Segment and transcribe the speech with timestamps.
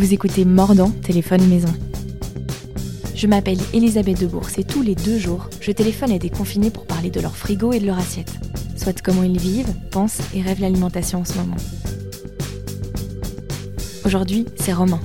[0.00, 1.68] Vous écoutez Mordant, téléphone maison.
[3.14, 6.86] Je m'appelle Elisabeth Debourse et tous les deux jours, je téléphone à des confinés pour
[6.86, 8.32] parler de leur frigo et de leur assiette.
[8.78, 11.58] Soit comment ils vivent, pensent et rêvent l'alimentation en ce moment.
[14.06, 15.02] Aujourd'hui, c'est Romain.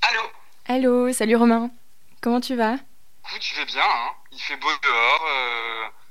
[0.00, 0.22] Allô?
[0.66, 1.70] Allô, salut Romain.
[2.22, 2.76] Comment tu vas?
[3.28, 4.12] Écoute, je vais bien, hein.
[4.32, 6.01] il fait beau dehors, euh...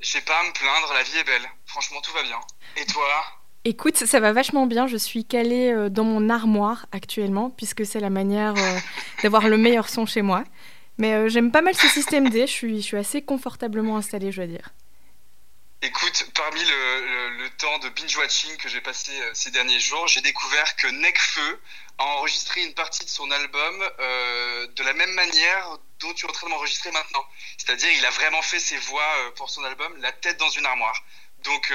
[0.00, 1.48] j'ai pas à me plaindre, la vie est belle.
[1.66, 2.38] Franchement, tout va bien.
[2.76, 3.06] Et toi?
[3.64, 4.86] Écoute, ça va vachement bien.
[4.86, 8.78] Je suis calée euh, dans mon armoire actuellement, puisque c'est la manière euh,
[9.22, 10.44] d'avoir le meilleur son chez moi.
[10.98, 12.46] Mais euh, j'aime pas mal ce système D.
[12.46, 14.70] Je suis, je suis assez confortablement installée, je dois dire.
[15.80, 20.74] Écoute, parmi le, temps de binge-watching que j'ai passé euh, ces derniers jours, j'ai découvert
[20.74, 21.60] que Necfeu
[21.98, 26.28] a enregistré une partie de son album euh, de la même manière dont tu es
[26.28, 27.24] en train de m'enregistrer maintenant.
[27.58, 30.66] C'est-à-dire, il a vraiment fait ses voix euh, pour son album, la tête dans une
[30.66, 31.00] armoire.
[31.44, 31.72] Donc,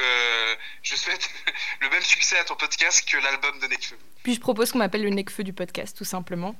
[0.82, 1.30] je souhaite
[1.80, 3.98] le même succès à ton podcast que l'album de Necfeu.
[4.22, 6.54] Puis je propose qu'on m'appelle le Necfeu du podcast, tout simplement.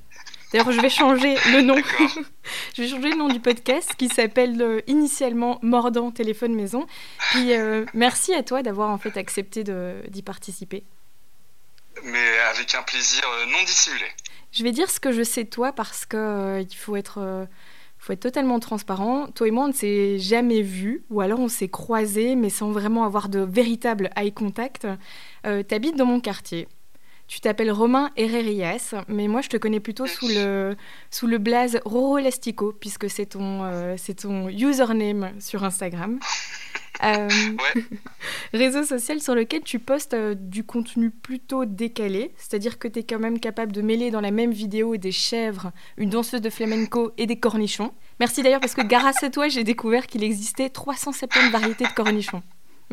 [0.54, 1.74] D'ailleurs, je vais changer le nom.
[2.76, 6.86] Je vais changer le nom du podcast qui s'appelle euh, initialement Mordant téléphone maison.
[7.32, 10.84] Puis euh, merci à toi d'avoir en fait accepté d'y participer.
[12.04, 14.04] Mais avec un plaisir euh, non dissimulé.
[14.52, 17.48] Je vais dire ce que je sais de toi parce que euh, il faut être,
[17.98, 19.26] faut être totalement transparent.
[19.34, 22.70] Toi et moi, on ne s'est jamais vus, ou alors on s'est croisés, mais sans
[22.70, 24.86] vraiment avoir de véritable eye contact.
[25.46, 26.68] Euh, T'habites dans mon quartier.
[27.34, 30.76] Tu t'appelles Romain Herrerias, mais moi je te connais plutôt sous le,
[31.10, 36.20] sous le blaze Roro Elastico, puisque c'est ton, euh, c'est ton username sur Instagram.
[37.02, 37.82] Euh, Ouais.
[38.52, 43.02] réseau social sur lequel tu postes euh, du contenu plutôt décalé, c'est-à-dire que tu es
[43.02, 47.10] quand même capable de mêler dans la même vidéo des chèvres, une danseuse de flamenco
[47.18, 47.92] et des cornichons.
[48.20, 52.44] Merci d'ailleurs parce que grâce à toi, j'ai découvert qu'il existait 370 variétés de cornichons.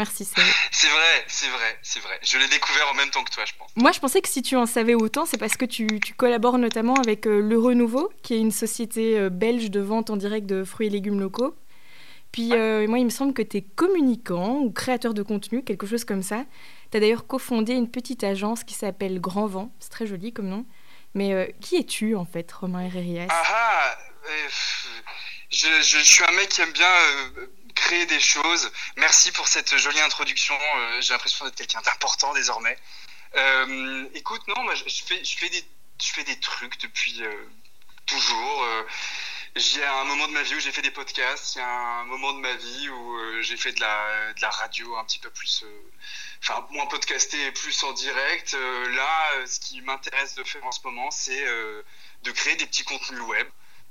[0.02, 0.42] Merci, c'est...
[0.72, 2.20] C'est vrai, c'est vrai, c'est vrai.
[2.24, 3.70] Je l'ai découvert en même temps que toi, je pense.
[3.76, 6.58] Moi, je pensais que si tu en savais autant, c'est parce que tu, tu collabores
[6.58, 10.48] notamment avec euh, Le Renouveau, qui est une société euh, belge de vente en direct
[10.48, 11.56] de fruits et légumes locaux.
[12.32, 15.86] Puis euh, moi, il me semble que tu es communicant ou créateur de contenu, quelque
[15.86, 16.46] chose comme ça.
[16.90, 19.72] Tu as d'ailleurs cofondé une petite agence qui s'appelle Grand Vent.
[19.80, 20.66] C'est très joli comme nom.
[21.14, 23.98] Mais qui es-tu en fait, Romain Herrerias Ah ah
[25.52, 26.92] je, je, je suis un mec qui aime bien
[27.82, 28.72] créer des choses.
[28.96, 30.56] Merci pour cette jolie introduction.
[30.56, 32.78] Euh, J'ai l'impression d'être quelqu'un d'important désormais.
[33.36, 37.50] Euh, écoute, non, moi, je, fais, des, trucs depuis euh,
[38.06, 38.64] toujours.
[38.64, 38.84] Euh,
[39.56, 41.56] J'ai un moment de ma vie où j'ai fait des podcasts.
[41.56, 44.96] Il y a un moment de ma vie où euh, j'ai fait de la, radio
[44.98, 45.66] un petit peu plus.
[46.42, 48.54] Enfin, moins podcasté et plus en direct.
[48.54, 51.46] Là, ce qui m'intéresse de faire en ce moment, c'est
[52.24, 53.48] de créer des petits contenus web.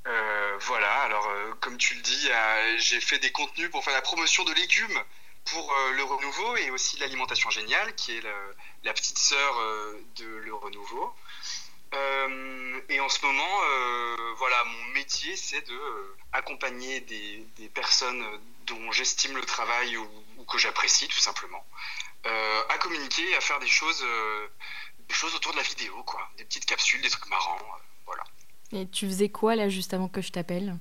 [0.06, 3.92] Euh, voilà, alors euh, comme tu le dis, euh, j'ai fait des contenus pour faire
[3.92, 5.04] la promotion de légumes
[5.44, 8.22] pour le renouveau et aussi l'alimentation géniale, qui est
[8.84, 9.56] la petite sœur
[10.16, 11.12] de le renouveau.
[12.88, 13.60] Et en ce moment,
[14.36, 18.24] voilà, mon métier, c'est de accompagner des, personnes
[18.66, 21.66] dont j'estime le travail ou, ou que j'apprécie tout simplement,
[22.24, 24.04] à communiquer à faire des choses,
[24.98, 27.58] des choses autour de la vidéo, quoi, des petites capsules, des trucs marrants,
[28.06, 28.22] voilà.
[28.72, 30.78] Et tu faisais quoi là juste avant que je t'appelle?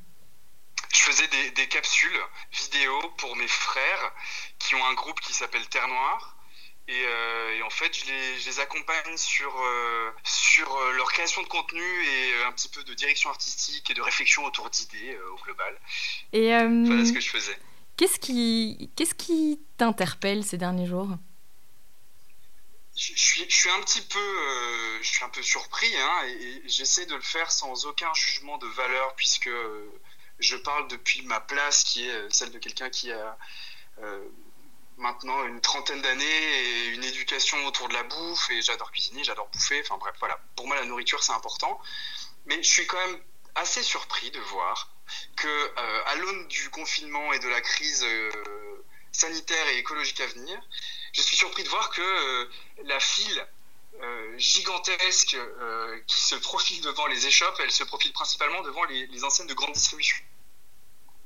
[0.92, 2.20] Je faisais des, des capsules
[2.52, 4.14] vidéo pour mes frères
[4.60, 6.36] qui ont un groupe qui s'appelle Terre Noire.
[6.88, 11.12] Et, euh, et en fait, je les, je les accompagne sur, euh, sur euh, leur
[11.12, 15.14] création de contenu et un petit peu de direction artistique et de réflexion autour d'idées
[15.14, 15.80] euh, au global.
[16.34, 17.58] Et Voilà ce que je faisais.
[17.96, 21.10] qu'est-ce qui, qu'est-ce qui t'interpelle ces derniers jours?
[23.00, 27.16] Je, suis, un petit peu, euh, je suis un peu surpris hein, et, j'essaie de
[27.16, 29.90] le faire sans aucun jugement de valeur puisque euh,
[30.40, 33.38] je parle depuis ma place qui est euh, celle de quelqu'un qui a
[34.98, 39.48] maintenant une trentaine d'années et une éducation autour de la bouffe et j'adore cuisiner, j'adore
[39.48, 39.82] bouffer.
[39.82, 40.38] Enfin bref, voilà.
[40.58, 41.80] Pour moi, la nourriture c'est important,
[42.46, 43.22] mais je suis quand même
[43.56, 44.90] assez surpris de voir
[45.38, 48.06] que à l'aune du confinement et de la crise
[49.12, 50.60] sanitaire et écologique à venir,
[51.14, 52.50] je suis surpris de voir que euh,
[52.84, 53.48] la file
[54.02, 59.08] euh, gigantesque euh, qui se profile devant les échoppes, elle se profile principalement devant les,
[59.08, 60.18] les enseignes de grande distribution.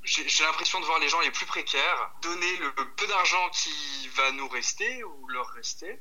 [0.03, 4.31] J'ai l'impression de voir les gens les plus précaires donner le peu d'argent qui va
[4.31, 5.97] nous rester ou leur rester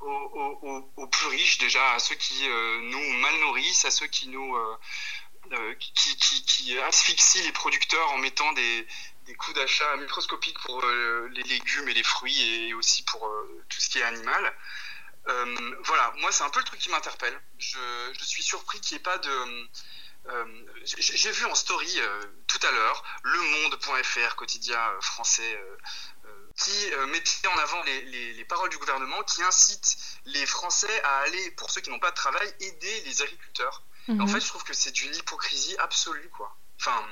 [0.00, 4.54] aux, plus riches déjà, à ceux qui nous mal nourrissent, à ceux qui nous
[5.78, 8.86] qui, qui, qui asphyxient les producteurs en mettant des,
[9.28, 13.64] des coûts d'achat microscopiques pour euh, les légumes et les fruits et aussi pour euh,
[13.68, 14.54] tout ce qui est animal.
[15.28, 17.38] Euh, voilà, moi c'est un peu le truc qui m'interpelle.
[17.58, 17.78] Je,
[18.18, 19.68] je suis surpris qu'il n'y ait pas de...
[20.84, 22.00] j'ai vu en story
[22.46, 25.60] tout tout à l'heure, Le Monde.fr, quotidien français
[26.56, 31.70] qui mettait en avant les, paroles du gouvernement, qui incite les Français à aller, pour
[31.70, 33.84] ceux qui n'ont pas de travail, aider les agriculteurs.
[34.08, 34.28] En mhm.
[34.28, 36.56] fait, je trouve que c'est d'une hypocrisie absolue, quoi.
[36.80, 37.06] Enfin,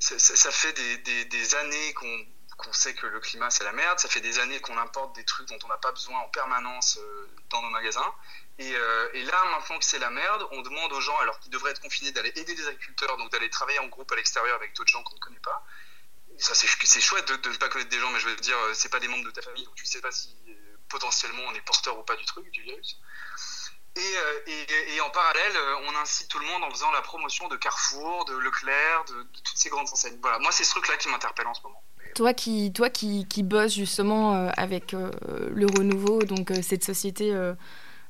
[0.00, 0.72] ça, fait
[1.02, 4.76] des, années qu'on sait que le climat c'est la merde, ça fait des années qu'on
[4.78, 8.14] importe des trucs dont on n'a pas besoin en permanence euh, dans nos magasins.
[8.60, 11.70] Euh, et, là, maintenant que c'est la merde, on demande aux gens, alors qu'ils devraient
[11.70, 14.90] être confinés, d'aller aider les agriculteurs, donc d'aller travailler en groupe à l'extérieur avec d'autres
[14.90, 15.64] gens qu'on ne connaît pas.
[16.38, 19.00] c'est chouette de, ne pas connaître des gens, mais je veux dire, euh, c'est pas
[19.00, 20.34] des membres de ta famille, donc tu sais pas si
[20.88, 22.98] potentiellement on est porteur ou pas du truc, du virus.
[23.96, 27.56] Euh, et, en parallèle, euh, on incite tout le monde en faisant la promotion de
[27.56, 30.18] Carrefour, de Leclerc, de, toutes ces grandes enseignes.
[30.22, 31.82] Voilà, moi, c'est ce truc-là qui m'interpelle en ce moment.
[32.14, 37.32] Toi qui, toi qui, qui bosses justement euh, avec le Renouveau, donc cette société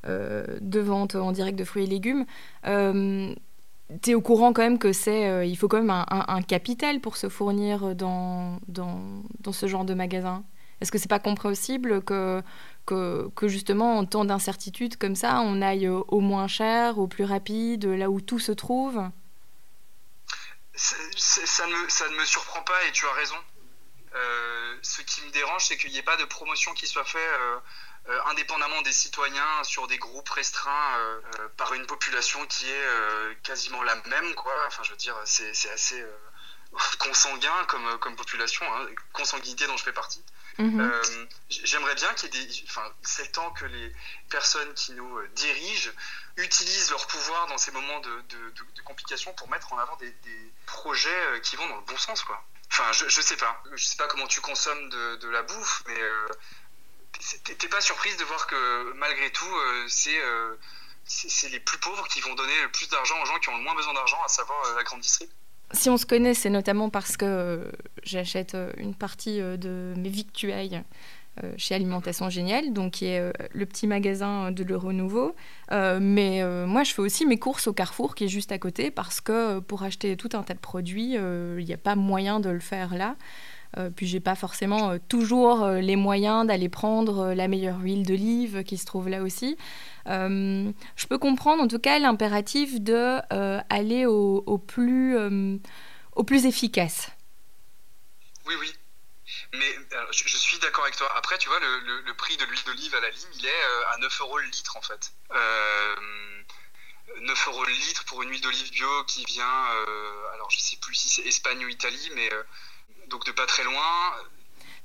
[0.04, 2.24] de vente en direct de fruits et légumes,
[2.64, 7.16] tu es au courant quand même que c'est, il faut quand même un, capital pour
[7.16, 10.44] se fournir dans, dans ce genre de magasin?
[10.80, 12.42] Est-ce que c'est pas compréhensible que,
[12.86, 17.84] que, justement, en temps d'incertitude comme ça, on aille au moins cher, au plus rapide,
[17.84, 19.02] là où tout se trouve?
[20.78, 20.96] Ça,
[21.66, 23.36] ne, ça, ne, me surprend pas et tu as raison.
[24.14, 27.20] Euh, ce qui me dérange, c'est qu'il n'y ait pas de promotion qui soit faite
[27.20, 27.58] euh,
[28.08, 30.96] euh, indépendamment des citoyens sur des groupes restreints
[31.56, 34.34] par une population qui est quasiment la même.
[34.68, 36.04] Enfin, je veux dire, c'est assez
[36.98, 40.22] consanguin comme, comme population, hein, consanguinité dont je fais partie.
[40.58, 40.80] Mhm.
[40.80, 42.64] Euh, j'aimerais bien qu'il y ait des.
[42.66, 43.94] Enfin, c'est le temps que les
[44.28, 45.90] personnes qui nous euh, dirigent
[46.36, 50.12] utilisent leur pouvoir dans ces moments de, de, complications pour mettre en avant des,
[50.66, 52.44] projets euh, qui vont dans le bon sens, quoi.
[52.70, 53.62] Enfin, je, je sais pas.
[53.72, 56.00] Je sais pas comment tu consommes de, la bouffe, mais
[57.44, 60.20] t'es pas surprise de voir que malgré tout, c'est
[61.04, 63.62] c'est les plus pauvres qui vont donner le plus d'argent aux gens qui ont le
[63.62, 65.34] moins besoin d'argent, à savoir la grande distribution
[65.72, 67.70] si on se connaît, c'est notamment parce que euh,
[68.02, 70.82] j'achète euh, une partie euh, de mes victuailles
[71.56, 75.36] chez Alimentation Géniale, donc qui est le petit magasin de Le Renouveau.
[75.70, 79.20] mais moi, je fais aussi mes courses au Carrefour, qui est juste à côté, parce
[79.20, 82.58] que pour acheter tout un tas de produits, il n'y a pas moyen de le
[82.58, 83.14] faire là.
[83.94, 88.84] Puis j'ai pas forcément toujours les moyens d'aller prendre la meilleure huile d'olive qui se
[88.84, 89.56] trouve là aussi.
[90.08, 95.58] Euh, je peux comprendre en tout cas l'impératif de euh, aller au, plus, euh,
[96.14, 97.10] au plus efficace.
[98.46, 98.72] Oui, oui.
[99.52, 99.74] Mais
[100.12, 101.10] je, suis d'accord avec toi.
[101.16, 103.62] Après, tu vois, le, prix de l'huile d'olive à la ligne, il est
[103.94, 105.12] à 9 euros le litre en fait.
[107.20, 109.64] 9 euros le litre pour une huile d'olive bio qui vient,
[110.34, 112.30] alors je sais plus si c'est Espagne ou Italie, mais
[113.08, 114.12] donc de pas très loin.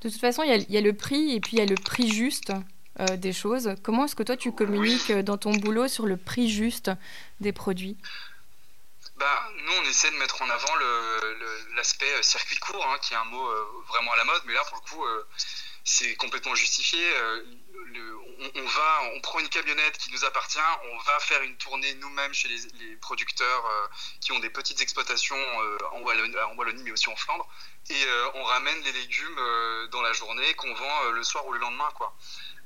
[0.02, 2.12] De toute façon, il y, a le prix et puis il y a le prix
[2.12, 2.52] juste.
[3.00, 3.74] Euh, des choses.
[3.82, 6.92] Comment est-ce que toi tu communiques euh, dans ton boulot sur le prix juste
[7.40, 7.98] des produits?
[9.18, 10.76] Bah, nous, on essaie de mettre en avant
[11.76, 13.50] l'aspect euh, circuit court, hein, qui est un mot
[13.88, 15.04] vraiment à la mode, mais là, pour le coup,
[15.84, 17.00] c'est complètement justifié.
[18.56, 20.60] on, va, on prend une camionnette qui nous appartient,
[20.92, 23.90] on va faire une tournée nous-mêmes chez les, producteurs
[24.22, 25.36] qui ont des petites exploitations
[25.92, 27.48] en, Wallonie, en, Wallonie, mais aussi en Flandre,
[27.90, 31.90] et on ramène les légumes dans la journée qu'on vend le soir ou le lendemain,
[31.96, 32.16] quoi.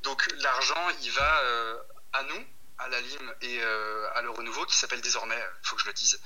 [0.03, 1.77] Donc l'argent, il va euh,
[2.13, 2.45] à nous,
[2.79, 5.81] à la Lime et euh, à le renouveau qui s'appelle désormais, il euh, faut que
[5.81, 6.19] je le dise,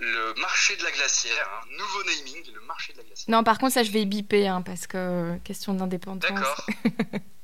[0.00, 3.26] le marché de la glacière, un hein, nouveau naming, le marché de la glacière.
[3.28, 6.30] Non, par contre, ça je vais biper hein, parce que question d'indépendance.
[6.30, 6.66] D'accord.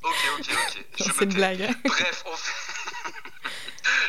[0.03, 0.85] ok, ok, ok.
[0.99, 1.71] C'est une blague.
[1.85, 3.12] Bref, on fait...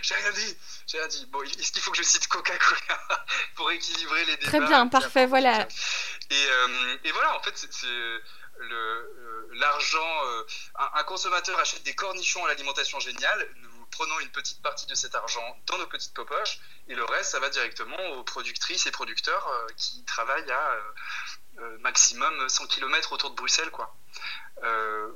[0.01, 1.27] j'ai rien dit, j'ai rien dit.
[1.32, 3.25] Bon, est-ce qu'il faut que je cite Coca-Cola
[3.56, 5.68] pour équilibrer les débats Très bien, parfait, voilà.
[6.29, 6.48] Et,
[7.03, 7.88] et, voilà, en fait, c'est
[8.62, 10.44] euh, l'argent, euh,
[10.96, 15.16] un, consommateur achète des cornichons à l'alimentation géniale, nous prenons une petite partie de cet
[15.16, 19.48] argent dans nos petites poches et le reste, ça va directement aux productrices et producteurs
[19.48, 20.78] euh, qui travaillent à
[21.80, 23.70] maximum 100 km autour de Bruxelles.
[23.70, 23.96] Quoi.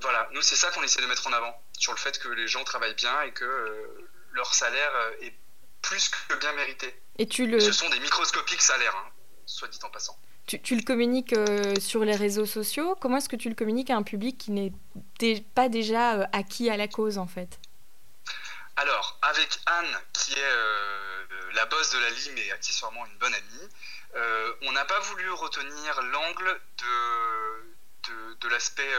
[0.01, 2.47] voilà, nous c'est ça qu'on essaie de mettre en avant, sur le fait que les
[2.47, 4.91] gens travaillent bien et que leur salaire
[5.21, 5.33] est
[5.81, 6.93] plus que bien mérité.
[7.17, 7.59] Et tu le...
[7.59, 9.09] Ce sont des microscopiques salaires, hein,
[9.45, 10.17] soit dit en passant.
[10.47, 12.95] Tu, le communiques euh, sur les réseaux sociaux?
[13.01, 14.71] Comment est-ce que tu le communiques à un public qui n'est
[15.53, 17.59] pas déjà euh, acquis à la cause, en fait?
[18.77, 23.33] Alors, avec Anne, qui est euh, la boss de la LIM et accessoirement une bonne
[23.33, 23.69] amie,
[24.63, 26.61] on n'a pas voulu retenir l'angle
[28.39, 28.93] de, l'aspect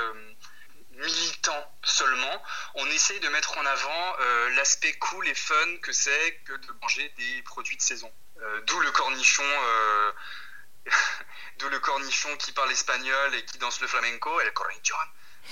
[0.93, 2.43] militant seulement.
[2.75, 4.17] On essaye de mettre en avant
[4.55, 8.13] l'aspect cool et fun que c'est que de manger des produits de saison.
[8.67, 9.45] D'où le cornichon
[11.59, 14.95] d'où le cornichon qui parle espagnol et qui danse le flamenco, el cornichon.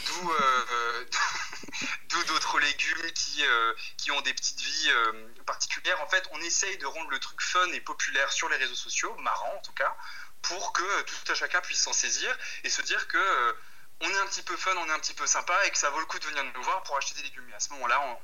[0.06, 0.32] D'où
[2.16, 6.00] euh, d'autres légumes qui, euh, qui ont des petites vies euh, particulières.
[6.02, 9.14] En fait, on essaye de rendre le truc fun et populaire sur les réseaux sociaux,
[9.18, 9.96] marrant en tout cas,
[10.42, 13.56] pour que tout à chacun puisse s'en saisir et se dire que
[14.00, 15.88] on est un petit peu fun, on est un petit peu sympa et que ça
[15.90, 17.48] vaut le coup de venir nous voir pour acheter des légumes.
[17.50, 18.16] Et à ce moment-là, on,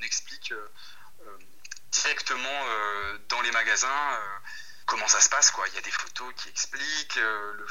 [0.00, 0.54] explique
[1.90, 2.66] directement
[3.28, 4.20] dans les magasins
[4.86, 5.50] comment ça se passe.
[5.50, 5.66] Quoi.
[5.66, 7.66] Il y a des photos qui expliquent, le,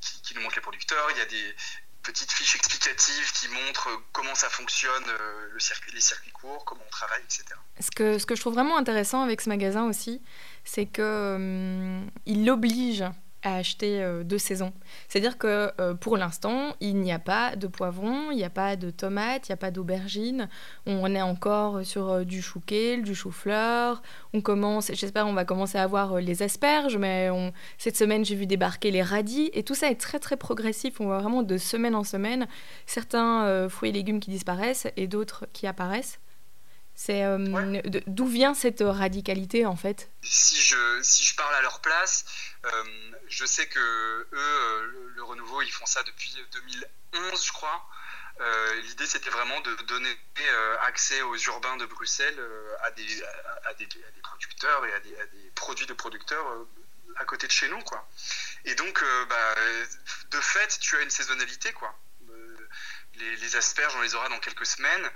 [0.00, 1.56] qui, qui, nous montrent les producteurs, il y a des,
[2.02, 6.82] petites fiches explicatives qui montrent comment ça fonctionne, euh, le circuit, les circuits courts, comment
[6.86, 7.44] on travaille, etc.
[7.78, 10.22] Ce que, ce que je trouve vraiment intéressant avec ce magasin aussi,
[10.64, 12.02] c'est qu'il euh,
[12.48, 13.04] oblige
[13.42, 14.72] à acheter euh, de saison.
[15.08, 18.76] C'est-à-dire que euh, pour l'instant, il n'y a pas de poivron, il n'y a pas
[18.76, 20.48] de tomates, il n'y a pas d'aubergines.
[20.86, 24.02] On est encore sur euh, du chou kale, du chou-fleur.
[24.34, 27.28] On commence, j'espère, on va commencer à avoir les asperges, mais
[27.78, 29.50] cette semaine, j'ai vu débarquer les radis.
[29.52, 31.00] Et tout ça est très très progressif.
[31.00, 32.46] On voit vraiment de semaine en semaine
[32.86, 36.20] certains fruits et légumes qui disparaissent et d'autres qui apparaissent.
[37.02, 40.10] C'est euh, d'où vient cette radicalité en fait?
[40.22, 42.26] Si je si je parle à leur place,
[42.66, 42.84] euh,
[43.26, 47.88] je sais que eux, euh, le, renouveau, ils font ça depuis 2011, je crois.
[48.84, 50.14] L'idée, c'était vraiment de donner
[50.82, 52.38] accès aux urbains de Bruxelles
[52.82, 53.22] à des,
[53.64, 53.88] à, des,
[54.22, 56.46] producteurs et à des, produits de producteurs
[57.16, 58.06] à côté de chez nous, quoi.
[58.66, 59.54] Et donc, bah,
[60.30, 61.98] de fait, tu as une saisonnalité, quoi.
[63.14, 65.10] Les, les, asperges, on les aura dans quelques semaines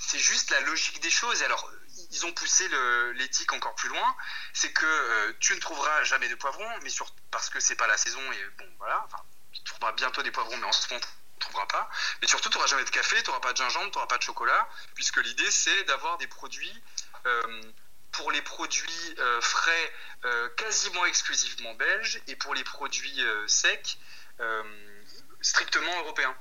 [0.00, 1.42] c'est juste la logique des choses.
[1.42, 1.70] Alors,
[2.10, 2.66] ils ont poussé
[3.14, 4.16] l'éthique encore plus loin.
[4.54, 7.86] C'est que euh, tu ne trouveras jamais de poivrons, mais sur, parce que c'est pas
[7.86, 8.20] la saison.
[8.32, 9.06] Et bon, voilà.
[9.52, 11.90] Tu trouveras bientôt des poivrons, mais en ce moment, tu ne trouveras pas.
[12.22, 14.16] Mais surtout, tu n'auras jamais de café, tu n'auras pas de gingembre, tu n'auras pas
[14.16, 16.82] de chocolat, puisque l'idée, c'est d'avoir des produits.
[17.26, 17.62] Euh,
[18.12, 19.92] pour les produits euh, frais,
[20.56, 23.98] quasiment exclusivement belges, et pour les produits secs,
[25.40, 26.36] strictement européens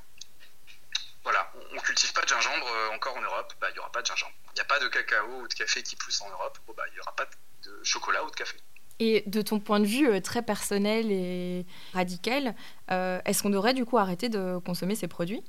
[1.23, 3.91] voilà, on ne cultive pas de gingembre euh, encore en Europe, bah, il n'y aura
[3.91, 4.33] pas de gingembre.
[4.51, 6.93] Il n'y a pas de cacao ou de café qui pousse en Europe, bah, il
[6.93, 7.25] n'y aura pas
[7.63, 8.57] de chocolat ou de café.
[8.99, 12.55] Et de ton point de vue euh, très personnel et radical,
[12.91, 15.43] euh, est-ce qu'on devrait du coup arrêter de consommer ces produits?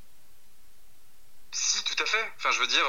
[1.53, 2.33] Si, tout à fait.
[2.37, 2.85] Enfin, je veux dire,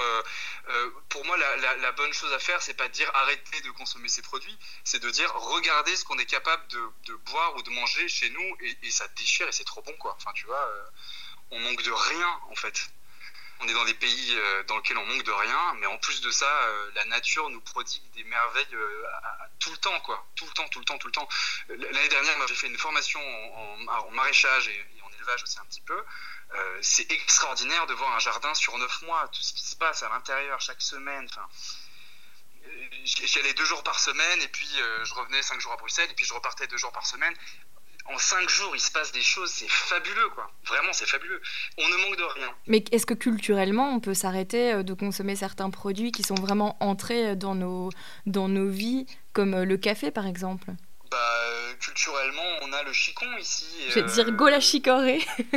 [1.10, 4.22] pour moi, la, bonne chose à faire, c'est pas de dire arrêter de consommer ces
[4.22, 8.30] produits, c'est de dire regardez ce qu'on est capable de, boire ou de manger chez
[8.30, 10.14] nous et, et ça déchire et c'est trop bon, quoi.
[10.16, 10.70] Enfin, tu vois,
[11.52, 12.90] on manque de rien en fait.
[13.64, 16.22] On est dans des pays euh, dans lesquels on manque de rien, mais en plus
[16.22, 19.04] de ça, euh, la nature nous prodigue des merveilles euh,
[19.60, 20.26] tout le temps, quoi.
[20.36, 21.30] Tout le temps, tout le temps, tout le temps.
[21.70, 23.22] L'année dernière, j'ai fait une formation
[23.88, 26.04] en, maraîchage et, en élevage aussi un petit peu.
[26.82, 30.10] c'est extraordinaire de voir un jardin sur neuf mois, tout ce qui se passe à
[30.10, 31.28] l'intérieur chaque semaine.
[31.30, 31.48] Enfin,
[33.04, 34.70] j'y allais deux jours par semaine et puis
[35.04, 37.36] je revenais cinq jours à Bruxelles et puis je repartais deux jours par semaine
[38.06, 40.52] en cinq jours, il se passe des choses, c'est fabuleux, quoi.
[40.66, 41.42] Vraiment, c'est fabuleux.
[41.78, 42.54] On ne manque de rien.
[42.68, 46.78] Mais est-ce que culturellement, on peut s'arrêter euh, de consommer certains produits qui sont vraiment
[46.84, 47.90] entrés dans nos,
[48.26, 50.68] dans nos vies, comme euh, le café, par exemple?
[51.12, 53.68] Bah, euh, culturellement, on a le chicon ici.
[53.90, 55.24] Je vais te dire go la chicorée.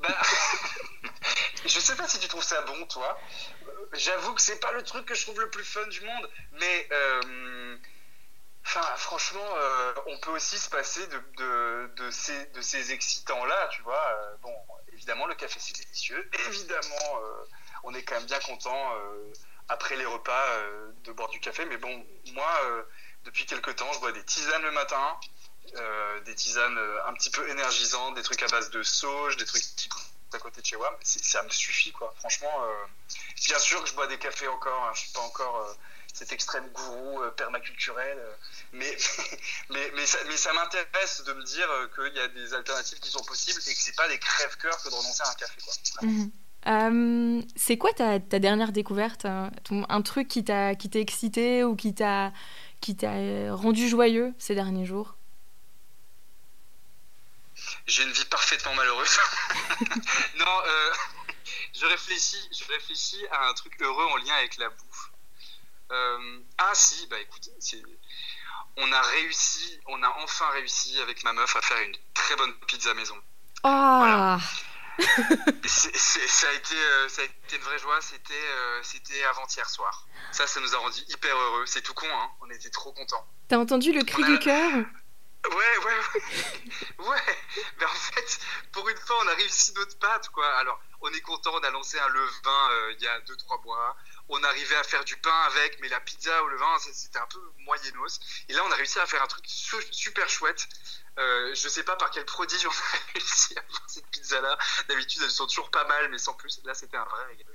[0.00, 0.08] bah,
[1.66, 3.18] je sais pas si tu trouves ça bon, toi.
[3.92, 6.88] J'avoue que c'est pas le truc que je trouve le plus fun du monde, mais
[8.64, 14.06] Franchement, euh, on peut aussi se passer de, de, ces, de ces excitants-là, tu vois.
[14.06, 14.54] Euh, bon,
[14.92, 16.30] évidemment, le café, c'est délicieux.
[16.48, 17.44] Évidemment, euh,
[17.82, 18.94] on est quand même bien content,
[19.68, 20.46] après les repas,
[21.04, 21.64] de boire du café.
[21.66, 22.86] Mais bon, moi,
[23.24, 25.18] depuis quelques temps, je bois des tisanes le matin,
[26.24, 29.88] des tisanes un petit peu énergisantes, des trucs à base de sauge, des trucs qui
[30.34, 30.98] à côté de chez moi.
[31.02, 32.14] Ça me suffit, quoi.
[32.18, 32.66] Franchement,
[33.46, 34.84] bien sûr que je bois des cafés encore.
[34.84, 35.76] Hein, je suis pas encore
[36.12, 38.18] cet extrême gourou euh, permaculturel.
[38.18, 38.32] Euh,
[38.72, 38.96] mais,
[39.70, 43.00] mais, mais, ça, mais ça m'intéresse de me dire euh, qu'il y a des alternatives
[43.00, 45.60] qui sont possibles et que c'est pas des crève-cœurs que de renoncer à un café.
[45.62, 46.08] Quoi.
[46.08, 47.44] Mhm.
[47.56, 52.32] c'est quoi ta, ta, dernière découverte Un truc qui t'a excité ou qui t'a
[53.50, 55.16] rendu joyeux ces derniers jours?
[57.86, 59.18] J'ai une vie parfaitement malheureuse.
[60.38, 60.46] non,
[61.74, 65.11] je, réfléchis, je réfléchis à un truc heureux en lien avec la bouffe.
[65.92, 67.50] Euh, ah si, bah écoute,
[68.78, 72.54] on a réussi, on a enfin réussi avec ma meuf à faire une très bonne
[72.66, 73.16] pizza maison.
[73.64, 74.38] Oh.
[75.66, 80.06] ça, a été, euh, ça a été une vraie joie, c'était euh, avant-hier soir.
[80.30, 81.66] Ça, ça nous a rendu hyper heureux.
[81.66, 83.26] C'est tout con, hein on était trop contents.
[83.48, 84.72] T'as entendu le cri du cœur?
[84.72, 86.22] Ouais, ouais, ouais.
[87.06, 87.38] ouais.
[87.78, 88.40] Mais en fait,
[88.72, 90.46] pour une fois, on a réussi notre patte, quoi.
[90.56, 93.96] Alors, on est content, on a lancé un levain il y a 2-3 mois
[94.28, 97.26] on arrivait à faire du pain avec, mais la pizza ou le vin, c'était un
[97.26, 98.20] peu moyennos.
[98.48, 100.66] Et là, on a réussi à faire un truc super chouette.
[101.18, 104.56] Euh, je sais pas par quel prodige on a réussi à faire cette pizza-là.
[104.88, 106.60] D'habitude, elles sont toujours pas mal, mais sans plus.
[106.64, 107.46] Là, c'était un vrai régal.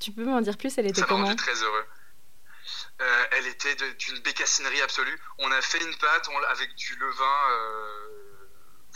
[0.00, 1.34] Tu peux m'en dire plus Elle était Ça comment?
[1.36, 1.86] très heureux.
[3.30, 5.18] elle était d'une bécassinerie absolue.
[5.38, 7.48] On a fait une pâte avec du levain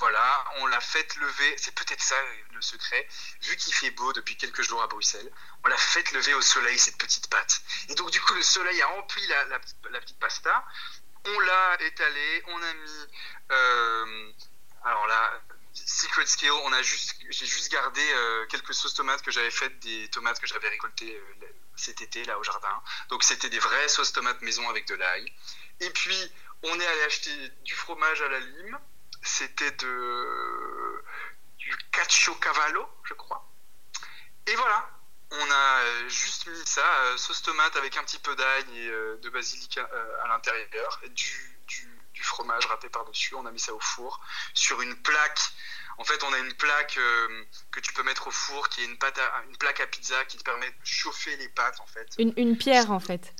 [0.00, 2.16] voilà, on l'a fait lever, c'est peut-être ça
[2.52, 3.06] le secret,
[3.42, 5.30] vu qu'il fait beau depuis quelques jours à Bruxelles,
[5.62, 7.60] on l'a fait lever au soleil, cette petite pâte.
[7.90, 9.58] Et donc du coup, le soleil a rempli la,
[10.00, 10.64] petite pasta,
[11.26, 13.06] on l'a étalée, on a mis...
[13.52, 14.32] Euh,
[14.84, 15.42] alors là,
[15.74, 19.78] Secret Skill, on a juste, j'ai juste gardé euh, quelques sauces tomates que j'avais faites
[19.80, 22.82] des tomates que j'avais récoltées euh, cet été là au jardin.
[23.10, 25.30] Donc c'était des vraies sauces tomates maison avec de l'ail.
[25.80, 28.78] Et puis on est allé acheter du fromage à la lime
[29.22, 31.04] c'était de
[31.58, 31.76] du
[32.40, 33.46] cavallo, je crois.
[34.46, 34.88] Et voilà,
[35.30, 39.16] on a juste mis ça, euh, sauce tomate avec un petit peu d'ail et euh,
[39.22, 43.80] de basilic euh, à l'intérieur, du, du, fromage râpé par-dessus, on a mis ça au
[43.80, 44.20] four,
[44.52, 45.40] sur une plaque.
[45.96, 46.98] En fait, on a une plaque
[47.70, 50.36] que tu peux mettre au four, qui est une, pâte une plaque à pizza qui
[50.36, 52.08] te permet de chauffer les pâtes, en fait.
[52.18, 53.34] Une, une pierre, en fait.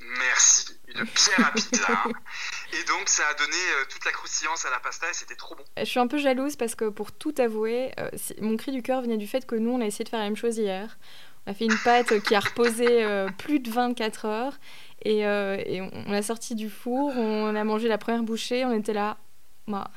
[0.00, 0.78] Merci.
[0.88, 2.04] Une pierre à pizza.
[2.72, 5.54] et donc, ça a donné euh, toute la croustillance à la pasta et c'était trop
[5.54, 5.64] bon.
[5.76, 8.10] Je suis un peu jalouse parce que pour tout avouer, euh,
[8.40, 10.26] mon cri du cœur venait du fait que nous, on a essayé de faire la
[10.26, 10.98] même chose hier.
[11.46, 14.58] On a fait une pâte qui a reposé euh, plus de 24 heures
[15.04, 18.94] et, et on l'a sortie du four, on a mangé la première bouchée, on était
[18.94, 19.18] là.
[19.68, 19.88] Bah,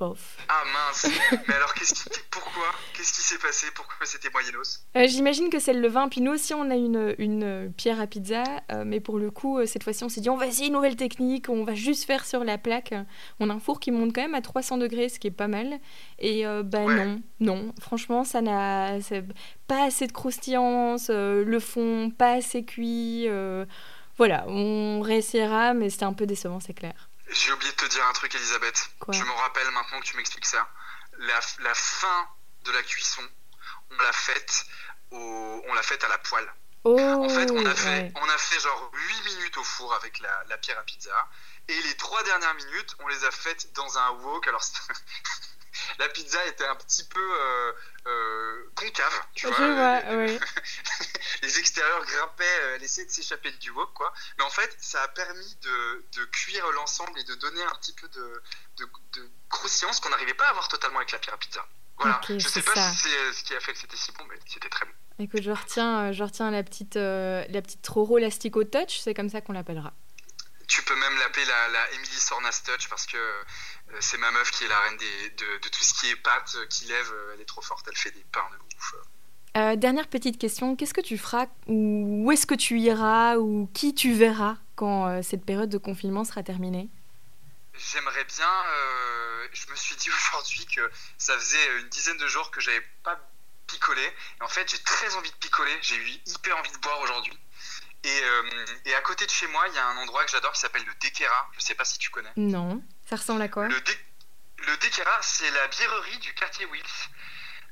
[0.00, 0.08] ouais,
[0.48, 1.06] ah mince
[1.48, 2.20] Mais alors, qu'est-ce qui...
[2.30, 2.64] pourquoi?
[2.94, 3.66] Qu'est-ce qui s'est passé?
[3.74, 4.84] Pourquoi c'était moyennos?
[4.96, 6.08] Euh, J'imagine que c'est le vin.
[6.08, 8.42] Puis nous aussi, on a une, une pierre à pizza.
[8.72, 10.74] Euh, mais pour le coup, euh, cette fois-ci, on s'est dit, on va essayer une
[10.74, 11.48] nouvelle technique.
[11.48, 12.94] On va juste faire sur la plaque.
[13.40, 15.48] On a un four qui monte quand même à 300 degrés, ce qui est pas
[15.48, 15.78] mal.
[16.18, 17.74] Et ben non, non.
[17.80, 18.98] Franchement, ça n'a
[19.66, 21.08] pas assez de croustillance.
[21.10, 23.28] le fond, pas assez cuit.
[24.16, 27.10] voilà, on réessayera, mais c'était un peu décevant, c'est clair.
[27.28, 28.90] J'ai oublié de te dire un truc, Elisabeth.
[29.10, 30.68] je me rappelle maintenant que tu m'expliques ça.
[31.18, 32.28] La, la, fin
[32.64, 33.22] de la cuisson,
[33.90, 34.66] on l'a faite
[35.14, 36.52] on l'a faite à la poêle.
[36.84, 40.20] Oh, en fait, on a fait, on a fait genre 8 minutes au four avec
[40.20, 41.28] la, la pierre à pizza.
[41.68, 44.46] Et les trois dernières minutes, on les a faites dans un wok.
[44.48, 44.62] Alors,
[45.98, 47.72] la pizza était un petit peu euh,
[48.06, 49.56] euh, concave, tu vois.
[51.44, 54.12] les extérieurs grimpaient, elle essayait de s'échapper du wok, quoi.
[54.38, 57.92] Mais en fait, ça a permis de, de cuire l'ensemble et de donner un petit
[57.92, 58.42] peu de,
[58.78, 61.66] de, de croustillance qu'on n'arrivait pas à avoir totalement avec la pierre pizza.
[61.98, 62.20] Voilà.
[62.28, 64.68] je sais pas si c'est ce qui a fait que c'était si bon, mais c'était
[64.68, 64.92] très bon.
[65.20, 69.40] Écoute, je retiens, je retiens la petite, la petite Troro Lastico Touch, c'est comme ça
[69.40, 69.92] qu'on l'appellera.
[70.66, 73.42] Tu peux même l'appeler la, la Emily Sornas Touch parce que euh,
[74.00, 76.86] c'est ma meuf qui est la reine de, tout ce qui est pâte euh, qui
[76.86, 77.12] lève.
[77.12, 78.94] Euh, elle est trop forte, elle fait des pains de ouf.
[79.54, 83.94] Dernière petite question, qu'est-ce que tu feras ou où est-ce que tu iras ou qui
[83.94, 86.88] tu verras quand cette période de confinement sera terminée?
[87.76, 88.50] J'aimerais bien.
[89.52, 93.18] je me suis dit aujourd'hui que ça faisait une dizaine de jours que j'avais pas
[93.66, 94.02] picolé.
[94.02, 95.76] Et en fait, j'ai très envie de picoler.
[95.82, 97.38] J'ai eu hyper envie de boire aujourd'hui.
[98.04, 98.20] Et,
[98.84, 100.84] et, à côté de chez moi, il y a un endroit que j'adore qui s'appelle
[100.84, 101.48] le Dekera.
[101.56, 102.32] Je sais pas si tu connais.
[102.36, 102.82] Non.
[103.08, 103.66] Ça ressemble à quoi?
[103.68, 107.08] Le, le Dekera, c'est la bièrerie du quartier Wills.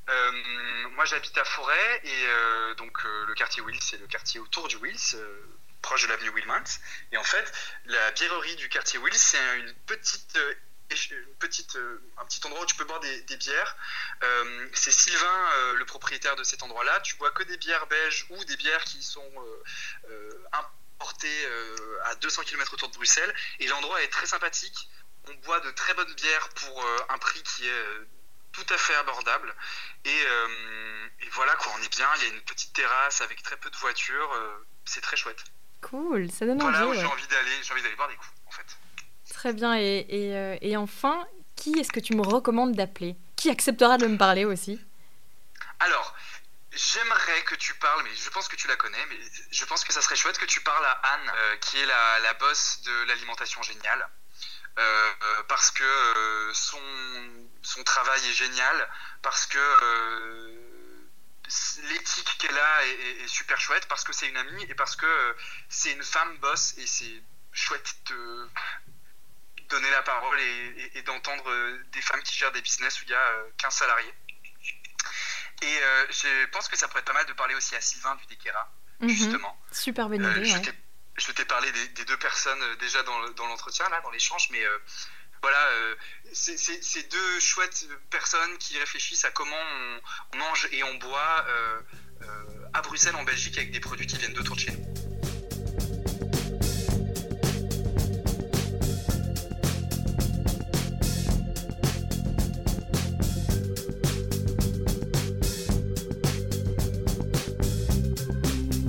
[0.09, 4.39] Euh, moi, j'habite à Forêt et euh, donc euh, le quartier Wills, c'est le quartier
[4.39, 5.17] autour du Wills,
[5.81, 6.79] proche de l'avenue Wilmans.
[7.11, 7.51] Et en fait,
[7.85, 10.37] la bièrerie du quartier Wills, c'est une petite
[12.17, 13.75] un petit endroit où tu peux boire des, bières.
[14.73, 16.99] c'est Sylvain, le propriétaire de cet endroit-là.
[16.99, 19.31] Tu bois que des bières belges ou des bières qui sont
[20.51, 21.47] importées
[22.03, 23.33] à 200 km autour de Bruxelles.
[23.59, 24.87] Et l'endroit est très sympathique
[25.29, 27.85] on boit de très bonnes bières pour un prix qui est
[28.53, 29.53] tout à fait abordable.
[30.07, 32.07] Euh, et, voilà, quoi, on est bien.
[32.17, 34.31] Il y a une petite terrasse avec très peu de voitures.
[34.85, 35.43] c'est très chouette.
[35.81, 36.85] Cool, ça donne voilà envie.
[36.85, 37.51] Voilà où j'ai envie d'aller.
[37.61, 38.77] J'ai envie d'aller boire des coups, en fait.
[39.33, 39.75] Très bien.
[39.77, 43.17] Et, et enfin, qui est-ce que tu me recommandes d'appeler?
[43.35, 44.79] Qui acceptera de me parler aussi?
[45.79, 46.15] Alors,
[46.75, 49.17] J'aimerais que tu parles, mais je pense que tu la connais, mais
[49.51, 52.33] je pense que ça serait chouette que tu parles à Anne, qui est la, la
[52.33, 54.09] boss de l'alimentation géniale.
[55.63, 56.79] Euh, parce que euh, son,
[57.61, 58.89] son travail est génial,
[59.21, 61.09] parce que euh,
[61.89, 65.35] l'éthique qu'elle a est, super chouette, parce que c'est une amie et parce que
[65.69, 67.23] c'est une femme boss et c'est
[67.53, 68.49] chouette de
[69.69, 71.49] donner la parole et, d'entendre
[71.91, 74.13] des femmes qui gèrent des business où il y a 15 salariés.
[75.61, 78.25] Et je pense que ça pourrait être pas mal de parler aussi à Sylvain du
[78.25, 79.09] Dequera, mhm.
[79.09, 79.57] justement.
[79.71, 80.73] Super bonne idée
[81.15, 84.77] je t'ai parlé des, deux personnes euh, déjà dans l'entretien, là, dans l'échange, mais euh,
[85.43, 85.95] voilà, euh,
[86.31, 89.55] c'est deux chouettes personnes qui réfléchissent à comment
[90.33, 91.45] on, mange et on boit
[92.73, 95.13] à Bruxelles, en Belgique, avec des produits qui viennent d'autour de chez nous.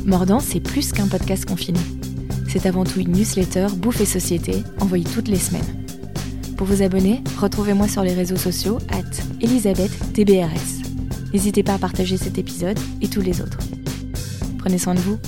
[0.05, 1.81] Mordant, c'est plus qu'un podcast confiné.
[2.49, 5.84] C'est avant tout une newsletter Bouffe et Société, envoyée toutes les semaines.
[6.57, 9.03] Pour vous abonner, retrouvez-moi sur les réseaux sociaux at
[9.41, 10.85] ElisabethTBRS.
[11.33, 13.59] N'hésitez pas à partager cet épisode et tous les autres.
[14.59, 15.19] Prenez soin de vous.